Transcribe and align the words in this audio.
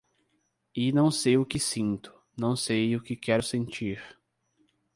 E 0.75 0.91
não 0.91 1.11
sei 1.11 1.37
o 1.37 1.45
que 1.45 1.59
sinto, 1.59 2.11
não 2.35 2.55
sei 2.55 2.95
o 2.95 3.01
que 3.03 3.15
quero 3.15 3.43
sentir 3.43 4.01